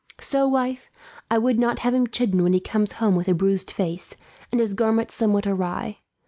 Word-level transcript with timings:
"So, 0.19 0.47
wife, 0.47 0.89
I 1.29 1.37
would 1.37 1.59
not 1.59 1.77
have 1.77 1.93
him 1.93 2.07
chidden 2.07 2.41
when 2.41 2.53
he 2.53 2.59
comes 2.59 2.93
home 2.93 3.15
with 3.15 3.27
a 3.27 3.35
bruised 3.35 3.69
face, 3.69 4.15
and 4.51 4.59
his 4.59 4.73
garments 4.73 5.13
somewhat 5.13 5.45
awry. 5.45 5.99